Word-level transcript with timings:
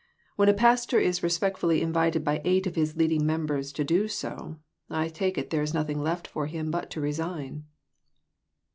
When 0.35 0.49
a 0.49 0.53
pastor 0.55 0.97
is 0.97 1.21
respectfully 1.21 1.83
invited 1.83 2.23
by 2.23 2.41
eight 2.43 2.65
of 2.65 2.73
his 2.75 2.95
leading 2.95 3.23
members 3.23 3.71
to 3.73 3.83
do 3.83 4.07
so, 4.07 4.57
I 4.89 5.09
take 5.09 5.37
it 5.37 5.51
there 5.51 5.61
is 5.61 5.75
nothing 5.75 6.01
left 6.01 6.27
for 6.27 6.47
him 6.47 6.71
but 6.71 6.89
to 6.89 7.01
resign." 7.01 7.65